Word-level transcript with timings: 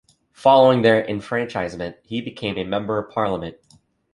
Following 0.33 0.81
their 0.81 1.05
enfranchisement, 1.07 1.97
he 2.01 2.21
became 2.21 2.57
a 2.57 2.63
Member 2.63 2.97
of 2.97 3.11
Parliament. 3.13 3.57